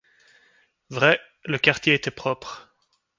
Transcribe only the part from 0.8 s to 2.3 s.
Vrai, le quartier était